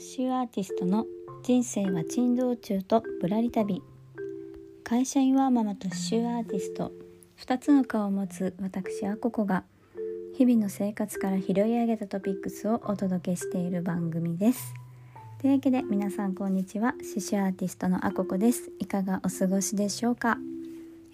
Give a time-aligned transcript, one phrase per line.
[0.00, 1.06] シュアーティストの
[1.42, 3.82] 人生は珍道中とぶらり旅。
[4.84, 6.92] 会社員ワーママとシュアーティスト。
[7.40, 9.64] 2つの顔を持つ私アココが。
[10.36, 14.72] 日々の生活から拾い上げたトピックスをお届けしている番組です。
[15.40, 16.94] というわけで皆さんこんにちは。
[17.02, 18.70] シシュアーティストのアココです。
[18.78, 20.38] いかがお過ごしでしょうか、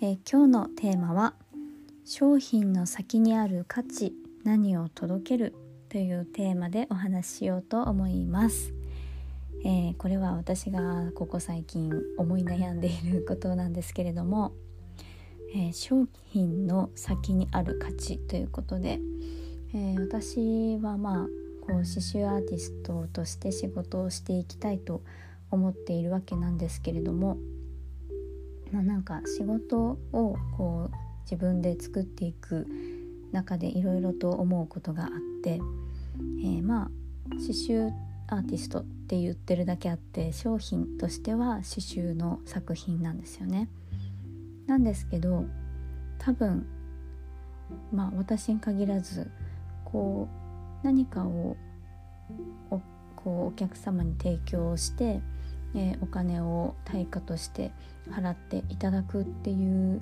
[0.03, 1.32] えー、今日のテーマは
[2.04, 4.12] 商品の先にある価値
[4.44, 5.64] 何を届ける？
[5.94, 8.75] というテーマでお話ししようと思います。
[9.64, 14.50] えー、これは私がここ最近思い悩んでいることなんですけれども、
[15.54, 18.98] えー、商品の先にある価値ということで、
[19.72, 21.29] えー、私はまあ
[21.61, 25.00] こう刺繍アーティストとして仕事をしていきたいと
[25.53, 27.39] 思っているわけなんですけれども、
[28.72, 32.67] まあ、なんか仕事をこう自分で作っていく
[33.31, 35.11] 中でいろいろと思うことがあっ
[35.45, 35.61] て、
[36.19, 36.91] えー、まあ
[37.31, 37.93] 刺繍
[38.29, 43.69] アーティストって言ってるだけあって商品としては刺繍の作品なんですよね。
[44.67, 45.45] なんですけど
[46.19, 46.67] 多分
[47.93, 49.31] まあ私に限らず
[49.84, 50.29] こ
[50.83, 51.56] う何かを
[52.71, 52.81] お
[53.17, 55.21] こうお客様に提供して、
[55.75, 57.72] えー、お金を対価として
[58.11, 60.00] 払っていただくっていう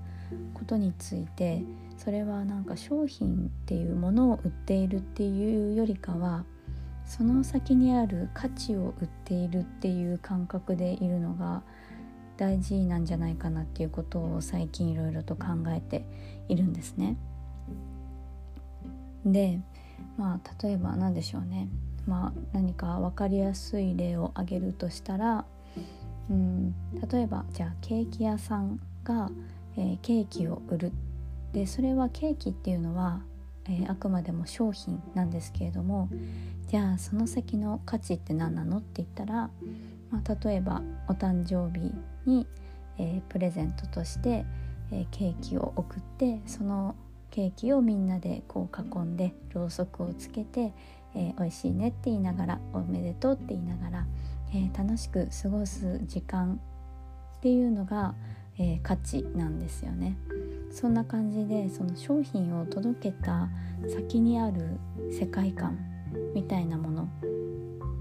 [0.55, 1.63] ことについて
[1.97, 6.45] それはなんか商品っていうものを売っているっていうよりかは
[7.07, 11.63] その先にある価値を売っているっていう感覚でいるのが
[12.37, 16.05] 大事なんじゃないかなっていうことを最近いろいろと考えて
[16.49, 17.17] いるんですね。
[19.25, 19.61] で
[20.17, 21.69] まあ例えば何でしょうね、
[22.07, 25.45] まあ、何か分かりやすい例を挙げるとしたら
[26.31, 26.75] うん。
[27.11, 29.31] 例えばじゃあケーキ屋さんが、
[29.77, 30.93] えー、ケーキを売る。
[31.53, 33.21] でそれはケーキっていうのは、
[33.67, 36.09] えー、あくまでも商品なんですけれども
[36.69, 39.51] じゃあその先の価値って何なのって言ったら、
[40.11, 41.93] まあ、例えばお誕生日
[42.25, 42.47] に、
[42.99, 44.47] えー、プレゼントとして、
[44.91, 46.95] えケーキを送ってその
[47.31, 50.73] ケーキをみんなでこう囲んでろうそくをつけて、
[51.15, 54.07] えー、美味しいねって言いながらおめでとうって言いながら、
[54.55, 56.61] えー、楽しく過ごす時間
[57.37, 58.15] っていうのが、
[58.59, 60.17] えー、価値なんですよね。
[60.71, 63.49] そんな感じでその商品を届けた
[63.89, 64.79] 先にある
[65.11, 65.79] 世界観
[66.35, 67.09] みたいなもの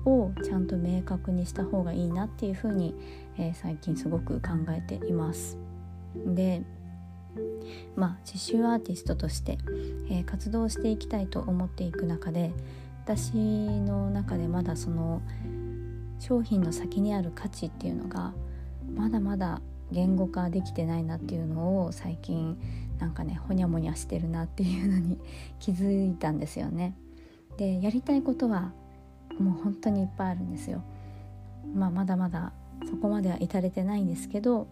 [0.06, 2.96] をちゃんと明確にした方がいいなっていうふうに、
[3.38, 5.58] えー、最近すごく考えています。
[6.26, 6.64] で
[7.96, 9.58] まあ刺繍アーティストとして、
[10.10, 12.52] えー、活動していきたいと思っていく中で
[13.04, 15.22] 私の中でまだその
[16.22, 18.32] 商品の先にある価値っていうのが
[18.96, 19.60] まだまだ
[19.92, 22.58] 言語化できてないなっていうのを最近
[23.00, 25.18] なんかねほにゃもにゃしてるなっていうのに
[25.60, 26.96] 気づいたんですよね。
[27.58, 28.72] でやりたいことは
[29.40, 30.84] もう本当にいっぱいあるんですよ。
[31.74, 32.54] まあ、まだまだ
[32.88, 34.68] そこまでは至れてないんですけど、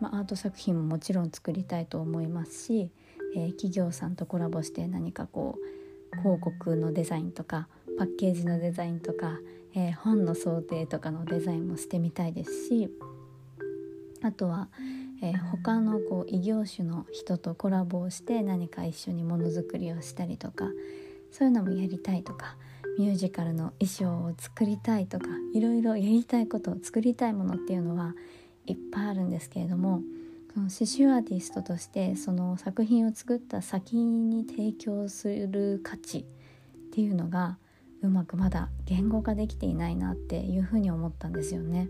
[0.00, 2.90] まあ、アート作品ももちろん作りたいと思いますし、
[3.34, 7.68] えー、企業さんとコラボして何かこう広告のデザインとか
[7.98, 9.38] パッケージのデザインとか、
[9.76, 12.88] えー、本の想定とかのデザインもしてみたいですし
[14.22, 14.68] あとは、
[15.22, 20.64] えー、他のこう異業種の人とコラボをして何か一緒にものづくりをしたりとか
[21.30, 22.56] そういうのもやりたいとか
[22.98, 28.14] ミュージカルの衣装を作りたいとかいろいろやりたいことを作りたいものっていうのは
[28.64, 30.00] いっぱいあるんですけれども
[30.54, 36.22] その刺繍アーティストとしてその作品を作った先に提供する価値っ
[36.92, 37.58] ていうのが
[38.02, 41.88] うまくまだ言語化できていないなっていうふうに思ったんですよね。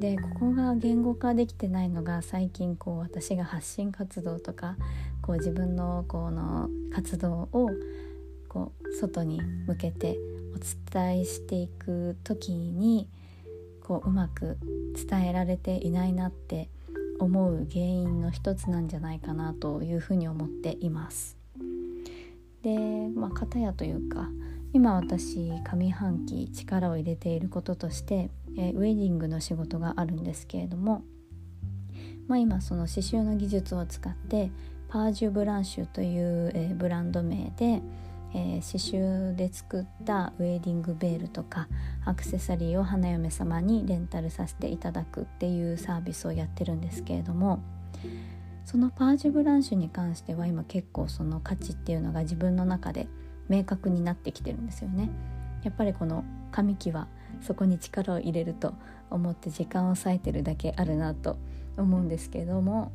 [0.00, 4.76] でここが言語化できてないのが最近こう私が発信活動とか
[5.20, 7.70] こう自分のこの活動を
[8.48, 10.16] こう外に向けて
[10.54, 13.08] お伝えしていく時に
[13.82, 14.56] こううまく
[15.08, 16.70] 伝えられていないなって
[17.18, 21.36] 思う原因の一つなんじゃないかなというふうに思っています。
[22.62, 24.28] でまあ片やというか
[24.72, 31.02] 今私上半期力を入れていることとして、えー、ウェディングの仕事があるんですけれども、
[32.28, 34.52] まあ、今その刺繍の技術を使って
[34.88, 37.82] パージュブランシュという、えー、ブランド名で、
[38.32, 41.68] えー、刺繍で作ったウェディングベールとか
[42.04, 47.60] アクセサリーを花嫁様にレンタルさせていただくっていうサービスをやってるんですけれども
[48.64, 53.08] そのパージュブランシュに関しては今結構その価値っていうのが自分の中で
[53.50, 55.10] 明確になってきてるんですよね。
[55.62, 57.06] やっぱりこの紙機は
[57.42, 58.72] そこに力を入れると
[59.10, 61.36] 思って時間を割いてるだけあるなと
[61.76, 62.92] 思うんですけども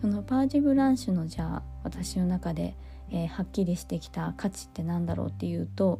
[0.00, 2.76] そのパージブランシュのじゃあ私の中で、
[3.10, 5.98] えー、はっきりしてきた価値って何だろうっていうと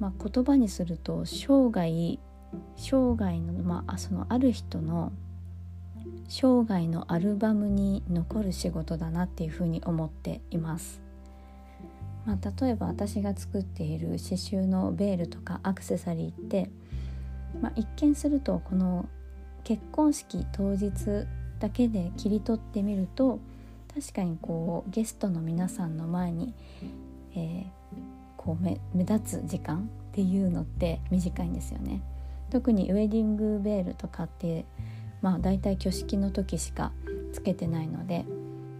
[0.00, 2.18] まあ、言葉にすると生涯
[2.76, 5.12] 生涯の,、まあ、そのある人の
[6.28, 11.03] 生涯のアルバムに残る仕事だなっていうふうに思っています。
[12.26, 16.70] まあ、例えば私が作っている刺繍のベールとかアクセサリーって、
[17.60, 19.06] まあ、一見するとこの
[19.62, 21.26] 結婚式当日
[21.58, 23.40] だけで切り取ってみると
[23.94, 26.54] 確かにこうゲストの皆さんの前に、
[27.34, 27.66] えー、
[28.36, 32.02] こう目立つ時間っていうのって短いんですよね。
[32.50, 34.64] 特にウェディングベールとかって
[35.22, 36.92] まあ大体挙式の時しか
[37.32, 38.24] つけてないので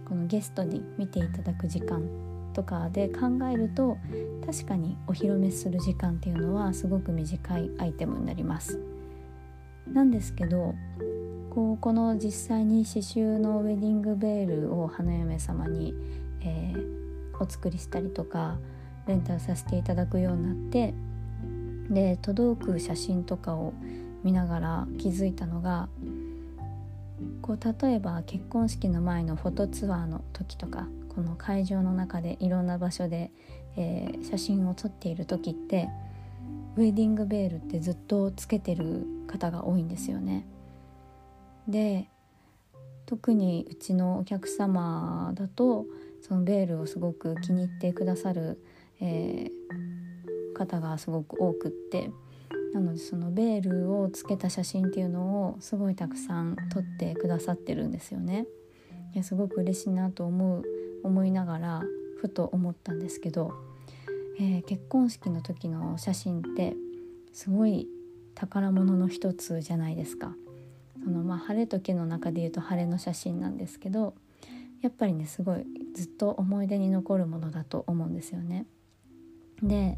[0.07, 2.07] このゲストに見ていただく時間
[2.55, 3.97] とかで考えると
[4.45, 8.79] 確かにお披露目する時間っていうのはすごく短いアイテムになります。
[9.91, 10.73] なんですけど
[11.53, 15.93] こうこの実際に刺繍のウェディングベールを花嫁様に、
[16.41, 18.57] えー、お作りしたりとか
[19.05, 20.93] レンタルさせていただくようになって
[21.89, 23.73] で届く写真とかを
[24.23, 25.87] 見ながら気づいたのが
[27.45, 33.29] こう例えば結婚式の前のフォトツアーの時とかこの会場の中でいろんな場所で、
[33.77, 35.87] えー、写真を撮っている時って
[36.75, 40.47] ウェディングベールってずっとつけてる方が多いんですよね。
[41.67, 42.09] で
[43.05, 45.85] 特にうちのお客様だと
[46.23, 48.59] そのベールをすごく気に入ってくださる、
[48.99, 52.09] えー、方がすごく多くって
[52.75, 58.47] なのでそのベールをつけた写真っていうのをすごいたくさん撮ってくださってるんですよね。
[59.23, 60.63] すごく嬉しいなと思う
[61.01, 61.83] 思いながら
[62.19, 63.53] ふと思ったんですけど、
[64.37, 66.75] えー、結婚式の時の写真って
[67.31, 67.87] すごい
[68.33, 70.35] 宝物の一つじゃないですか。
[71.01, 74.15] そのまあ晴れ時の中で言うと晴れの写真なんですけど
[74.81, 78.65] やっぱりねすごいずっと思い出に残るものだと思うんですよね。
[79.63, 79.97] で、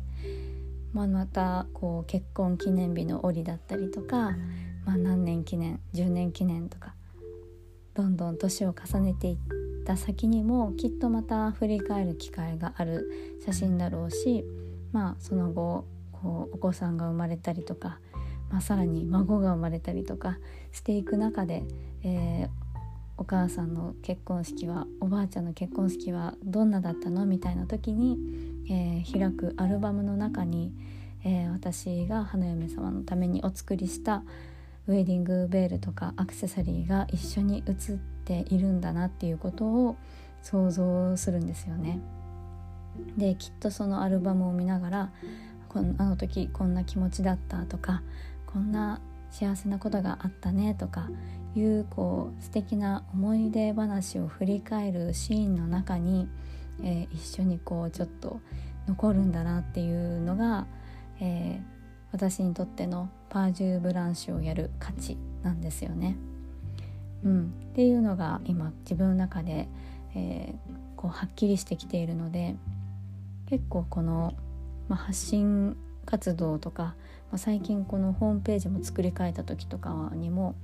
[0.98, 4.32] まあ、またこう結婚記念日の折だったりとか、
[4.84, 6.96] まあ、何年記念10年記念とか
[7.94, 9.38] どんどん年を重ねていっ
[9.86, 14.44] た先にもきっとまた振り返る機会がある写真だろうし
[14.92, 18.00] まあその後こうお子さんが生まれたりとか、
[18.50, 20.40] まあ、さらに孫が生まれたりとか
[20.72, 21.64] していく中で、
[22.02, 22.50] えー、
[23.18, 27.28] お母さんの結婚式はおばあちゃんの結婚式はどんなだったの？
[27.28, 30.72] みたいな時に、えー、開くアルバムの中に、
[31.24, 34.24] えー、私が花嫁様のためにお作りした
[34.88, 39.98] ウェディングベールとかアクセサリーが一緒に写っているんだなっていうことを
[40.42, 42.00] 想像するんですよね。
[43.18, 45.12] できっとそのアルバムを見ながら
[45.70, 48.02] こあの時こんな気持ちだったとか
[48.48, 51.10] こんな幸せなことがあったねとか
[51.56, 56.28] いうこう素敵な思い出話を振り返るシーンの中に、
[56.84, 58.40] えー、一緒にこうちょっと
[58.88, 60.66] 残るんだなっていうのが、
[61.20, 61.62] えー、
[62.12, 66.16] 私にとってのパージューブランシュをやる価値なんですよね。
[67.24, 69.68] うん、っていうのが今自分の中で、
[70.16, 72.56] えー、こうはっきりしてきているので
[73.48, 74.34] 結構この、
[74.88, 75.76] まあ、発信
[76.06, 76.96] 活動とか、ま
[77.34, 80.56] あ、最近このホームページも作り変えた時とかにも、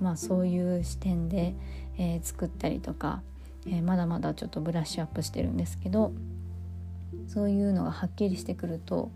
[0.00, 1.54] まあ、そういう視点で、
[1.98, 3.22] えー、作ったりとか、
[3.66, 6.12] えー、まだまだちょっとブラッシュアップしてるんですけど
[7.28, 9.10] そういうのがはっきりしてくると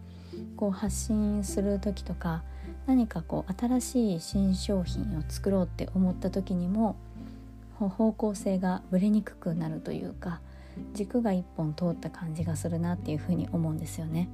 [0.56, 2.42] こう発信する時とか
[2.86, 6.96] 何かこう新しい新商品を作ろうって思った時にも
[7.78, 10.40] 方向性がぶれにくくなるというか
[10.92, 14.28] 軸が一本通った感じがするなっていうふうに思うんですよね。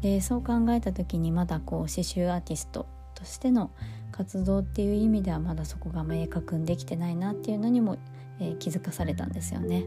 [0.00, 3.70] でそう考えた時にまだこう刺繍アーティストとしての
[4.10, 7.96] 活動っていう意味ではまだそこが明確にできてないなっていうのにも、
[8.42, 9.84] えー、気づかされたんですよね。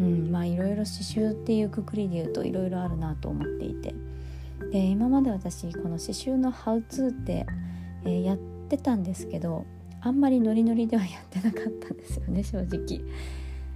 [0.00, 3.94] うん、まあいろいろ刺繍っていうくくりで言うといろいろあるなと思っていて
[4.70, 7.46] で今まで私この刺繍の「ハウツー」って、
[8.04, 9.64] えー、やってたんですけど
[10.02, 13.00] あんまりノリノリではやってなかったんですよね正直。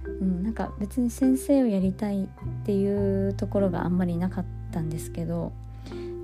[0.03, 2.27] うん、なんか別に先生をやりたいっ
[2.65, 5.51] ていうところがあんまりなかったんですけど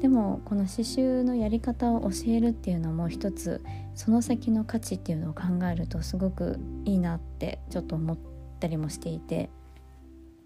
[0.01, 3.63] でもこの刺繍のやり方を教えるっていうのも一つ
[3.95, 8.17] その先の価値っていうのを考えるとすごくいいなってちょっと思っ
[8.59, 9.49] たりもしていて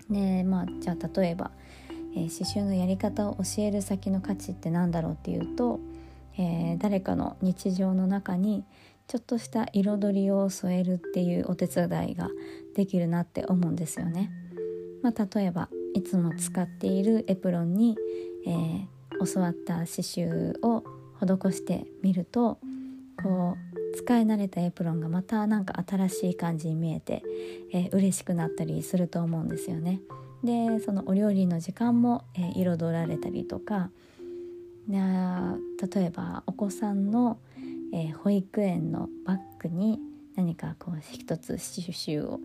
[0.09, 1.51] でまあじゃあ例えば
[2.15, 5.79] えー、刺繍のやり方を教える先の価値って何だろうっていうと、
[6.37, 8.65] えー、誰かの日常の中に
[9.07, 12.29] ちょっとした彩りを添えるっていうお手伝いが
[12.75, 14.31] できるなって思うんですよね。
[15.01, 17.97] まあ、例えばいつも使っているエプロンに、
[18.45, 18.85] えー、
[19.25, 20.83] 教わった刺繍を
[21.19, 22.59] 施してみると
[23.21, 27.23] こう使い慣れたエプロンがまたなんか新しい感じに見えて、
[27.71, 30.01] えー、嬉しくなったりすると思うんですよね。
[30.43, 33.91] でそのお料理の時間も、えー、彩られたりとか
[34.89, 37.37] 例えばお子さんの、
[37.93, 39.99] えー、保育園のバッグに
[40.35, 42.39] 何かこう一つ刺繍を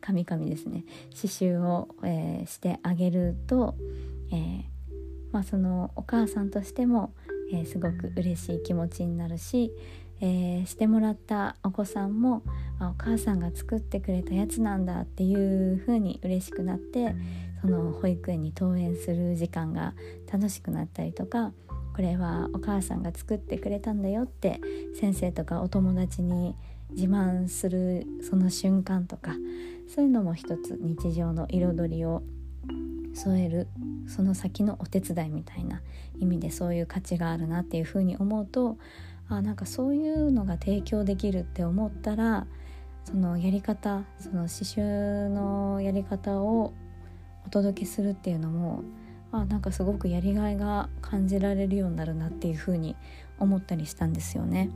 [0.00, 0.84] カミカミですね
[1.14, 3.76] 刺繍を、えー、してあげると、
[4.32, 4.62] えー、
[5.32, 7.12] まあ、そのお母さんとしても、
[7.52, 9.72] えー、すごく嬉しい気持ちになるし、
[10.20, 12.42] えしてもらったお子さんも
[12.80, 15.34] あお母さんが作ってくれたやつなんだってい
[15.74, 17.14] う風に嬉しくなって
[17.60, 19.94] その保育園に登園する時間が
[20.32, 21.52] 楽しくなったりとか
[21.94, 24.60] これはお母さんが作ってくれたんだよって
[24.98, 26.54] 先生とかお友達に
[26.90, 29.32] 自慢するその瞬間とか
[29.92, 32.22] そういうのも一つ日常の彩りを
[33.14, 33.68] 添える
[34.08, 35.82] その先のお手伝いみたいな
[36.18, 38.78] 意味でそういう価値があるなっていうふうに思うと
[39.28, 42.46] あなんかそういうのが提供できるって思ったら
[43.04, 46.72] そのやり方その刺繍のやり方を
[47.46, 48.82] お届けするっていうのも
[49.30, 52.96] あなんかすごくやりがいが感じられるようになるなっていうふうに
[53.38, 54.70] 思ったりしたんですよね。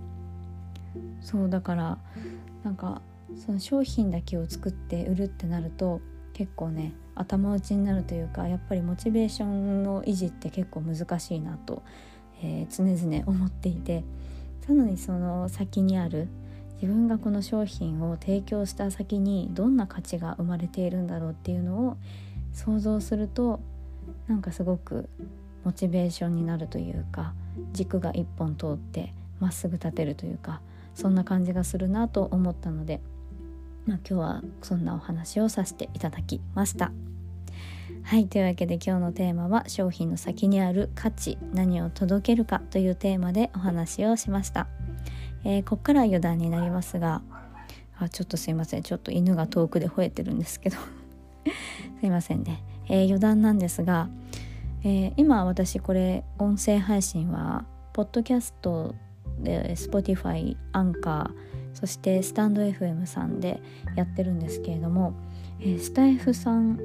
[1.20, 1.98] そうだから
[2.62, 3.00] なんか
[3.36, 6.00] その商品だけを作って売るってなると
[6.42, 11.84] 結構ね頭打ちになるというかやっぱりモチベーションの維持って結構難しいなと、
[12.42, 14.02] えー、常々思っていて
[14.66, 16.26] なのにその先にある
[16.80, 21.96] 自分がこの商品を提供した先にどんな価値が生まれているんだろうっていうのを
[22.52, 23.60] 想像すると
[24.26, 25.08] なんかすごく
[25.62, 27.34] モチベーションになるというか
[27.72, 30.60] 軸が一本通ってまっすぐ立てるというか
[30.96, 33.00] そんな感じがするなと思ったので、
[33.86, 36.92] まあ、今日はそんなお話をさせていただきました。
[38.04, 44.66] はいというわけで今日のテーマは商品の先にある価値何を届けるかというテーマでお話をしました。
[45.44, 47.22] えー、こっから余談になりますが
[47.98, 50.76] あちょっとすいませんちょっと犬が遠くで吠えてるんですけど
[52.00, 54.08] すいませんね、えー、余談なんですが、
[54.84, 58.94] えー、今私これ音声配信はポッドキャスト
[59.40, 63.60] で Spotify アンカーそしてスタンド FM さんで
[63.96, 65.14] やってるんですけれども、
[65.60, 66.78] えー、スタイフさん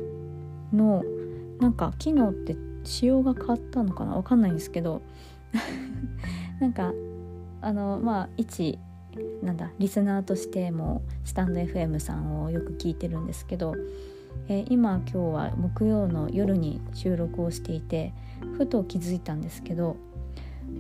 [0.74, 1.03] の
[1.60, 4.15] なんか機能って仕様が変わったのかな？
[4.15, 5.01] わかんないんですけど
[6.60, 6.94] なんか
[7.62, 8.79] あのまあ一
[9.41, 13.74] なんだリスナーとしてもスタンド FM さんをよく聞いてるんですけど、
[14.48, 18.13] えー、今今日は木曜の夜に収録をしていて
[18.58, 19.98] ふと気づいたんですけど、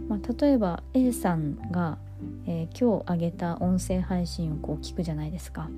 [0.07, 1.97] まあ、例えば A さんが、
[2.45, 5.69] えー、今日上げた音声配信をこう聞くじゃないですか。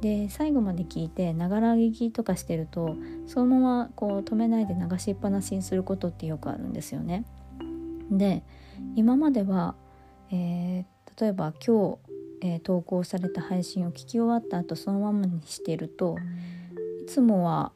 [0.00, 2.96] で最後まで聞いてながら聞きとかしてると
[3.26, 7.24] そのままこう止めないで流しっぱなしにすることってよくあるんですよね。
[8.10, 8.42] で
[8.94, 9.74] 今までは
[10.30, 11.98] えー、例えば今
[12.40, 16.16] 日、えー、投稿された配信を聞き終わった後そのままにしていると
[17.02, 17.72] いつもは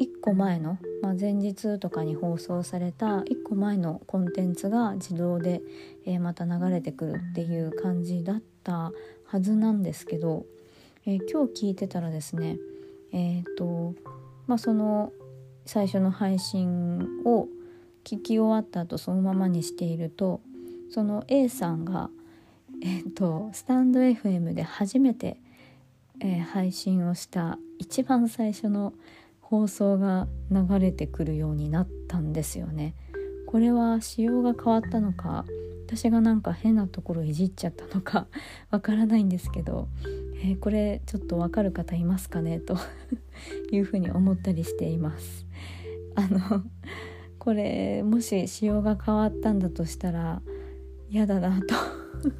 [0.00, 5.60] 1個前の、まあ、前日とかに放送された1個前のコンテンツが自動で、
[6.06, 8.92] えー、また流れてくるっていう感じだった
[9.24, 10.44] はずなんですけど、
[11.06, 12.58] え今日聞いてたらですね
[13.12, 13.94] えっ、と
[14.46, 15.12] まあその
[15.64, 17.48] 最初の配信を
[18.04, 20.40] 聞き終わった後そのままにしていると
[20.92, 22.10] その A さんが、
[22.82, 25.38] えーと、スタンド FM で初めて、
[26.20, 28.92] え、配信をした一番最初の
[29.52, 32.94] 放送が流れてくるようになったんですよね。
[33.46, 35.44] これは仕様が変わったのか
[35.86, 38.28] 私がなんか変なところいじっちゃったのか
[38.70, 39.88] わからないんですけど、
[40.36, 42.60] えー、これちょっとわかる方いますかね？
[42.60, 42.78] と
[43.70, 45.46] いうふうに思ったりしています。
[46.14, 46.62] あの
[47.38, 50.40] これもし仕様が変わったんだとしたら
[51.10, 51.74] 嫌だなと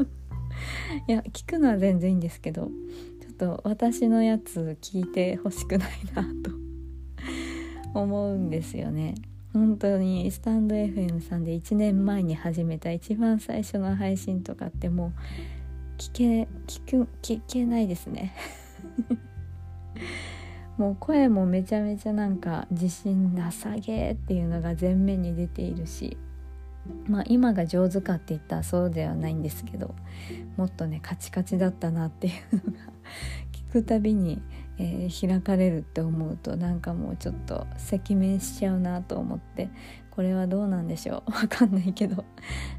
[1.09, 2.71] いや聞くのは全然いいんですけど
[3.21, 6.62] ちょっと私のやつ聞いてほしくないなと
[7.95, 9.15] 思うんですよね。
[9.53, 15.21] 本当にスタンド FM さんで1年前に始めた一番最初の配信とかってもう
[15.99, 18.33] 聞け聞く聞けないですね。
[20.79, 26.17] もう声もめちゃめちゃなんか自信なさげっていうのが前面に出ているし
[27.07, 29.95] まあ今が上手かって言ったらそうではないんですけど
[30.57, 32.79] もっとねカチカチだったなっていうのが
[33.53, 34.43] 聞 くたびに、
[34.79, 39.71] えー、開かれるって思うとなんかもうちょっと赤面しちゃうなと思って
[40.11, 41.33] これはどうなんでしょう？
[41.33, 42.25] わかんないけど、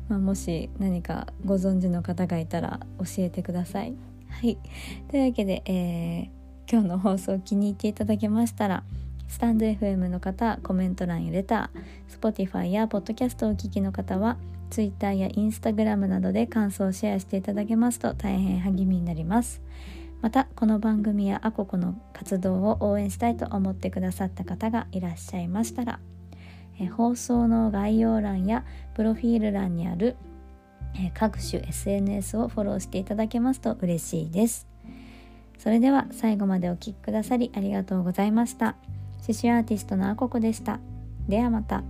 [0.07, 3.95] まあ、もし何かご存知の方がいたら教えてください。
[4.29, 4.57] はい
[5.09, 8.83] というわけで、えー、今日の放送気に入っていただけましたら
[9.27, 14.37] スタンド FM の方、コメント欄やレター、Spotify や Podcast をお聞きの方は、
[14.69, 19.61] Twitter や Instagram などで感想をシェアしていただけますと大変励みになります。
[20.23, 25.99] またこの番組やアココの活動を応援したいと思ってくださった方がいらっしゃいましたら
[26.95, 28.63] 放送の概要欄や
[28.95, 30.15] プロフィール欄にある
[31.13, 34.65] 各種 SNS をフォローしていただけますと嬉しいです。
[35.57, 38.75] それでは最後までお聴きくださりありがとうございました。
[39.21, 40.79] 刺繍アーティストのアココでした。
[41.27, 41.83] ではまた。